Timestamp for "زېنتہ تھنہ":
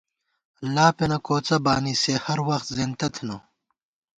2.75-3.35